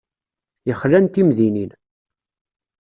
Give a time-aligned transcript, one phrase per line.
[0.67, 1.71] Yexlan timdinin.